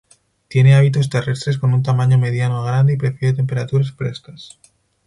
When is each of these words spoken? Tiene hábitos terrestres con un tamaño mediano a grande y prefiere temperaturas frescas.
Tiene 0.47 0.73
hábitos 0.73 1.11
terrestres 1.11 1.59
con 1.59 1.75
un 1.75 1.83
tamaño 1.83 2.17
mediano 2.17 2.57
a 2.57 2.65
grande 2.65 2.93
y 2.93 2.97
prefiere 2.97 3.35
temperaturas 3.37 3.91
frescas. 3.91 4.57